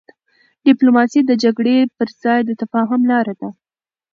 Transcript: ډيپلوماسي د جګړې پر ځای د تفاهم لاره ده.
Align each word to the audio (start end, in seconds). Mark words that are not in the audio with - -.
ډيپلوماسي 0.65 1.19
د 1.25 1.31
جګړې 1.43 1.75
پر 1.97 2.07
ځای 2.23 2.39
د 2.45 2.51
تفاهم 2.61 3.01
لاره 3.11 3.33
ده. 3.39 3.49